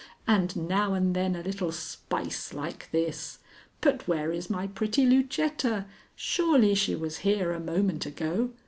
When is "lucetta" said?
5.05-5.85